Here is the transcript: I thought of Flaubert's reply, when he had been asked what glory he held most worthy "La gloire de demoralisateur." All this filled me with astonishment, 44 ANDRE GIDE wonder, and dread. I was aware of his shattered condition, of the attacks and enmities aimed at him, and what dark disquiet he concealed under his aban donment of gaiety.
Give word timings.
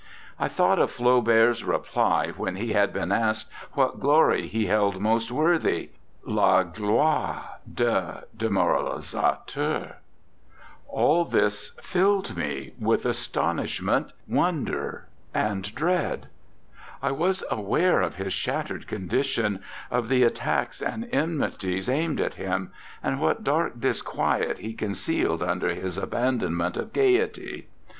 I 0.39 0.47
thought 0.47 0.79
of 0.79 0.89
Flaubert's 0.89 1.63
reply, 1.63 2.31
when 2.35 2.55
he 2.55 2.73
had 2.73 2.91
been 2.91 3.11
asked 3.11 3.51
what 3.73 3.99
glory 3.99 4.47
he 4.47 4.65
held 4.65 4.99
most 4.99 5.29
worthy 5.29 5.91
"La 6.25 6.63
gloire 6.63 7.59
de 7.71 8.23
demoralisateur." 8.35 9.97
All 10.87 11.23
this 11.23 11.77
filled 11.83 12.35
me 12.35 12.73
with 12.79 13.05
astonishment, 13.05 14.07
44 14.27 14.27
ANDRE 14.27 14.27
GIDE 14.27 14.35
wonder, 14.35 15.07
and 15.35 15.75
dread. 15.75 16.27
I 17.03 17.11
was 17.11 17.43
aware 17.51 18.01
of 18.01 18.15
his 18.15 18.33
shattered 18.33 18.87
condition, 18.87 19.59
of 19.91 20.07
the 20.07 20.23
attacks 20.23 20.81
and 20.81 21.07
enmities 21.13 21.87
aimed 21.87 22.19
at 22.19 22.33
him, 22.33 22.71
and 23.03 23.21
what 23.21 23.43
dark 23.43 23.79
disquiet 23.79 24.57
he 24.57 24.73
concealed 24.73 25.43
under 25.43 25.75
his 25.75 25.99
aban 25.99 26.39
donment 26.39 26.75
of 26.75 26.91
gaiety. 26.91 27.67